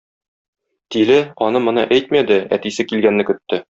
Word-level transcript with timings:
Тиле 0.95 1.19
аны-моны 1.49 1.87
әйтмәде, 1.99 2.43
әтисе 2.61 2.91
килгәнне 2.93 3.33
көтте. 3.33 3.59